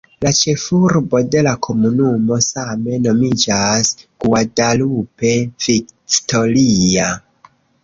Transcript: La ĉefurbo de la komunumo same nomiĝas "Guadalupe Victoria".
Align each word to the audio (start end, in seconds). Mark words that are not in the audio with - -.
La 0.25 0.29
ĉefurbo 0.35 1.19
de 1.35 1.43
la 1.47 1.51
komunumo 1.67 2.37
same 2.45 2.97
nomiĝas 3.03 3.93
"Guadalupe 4.25 5.37
Victoria". 5.69 7.09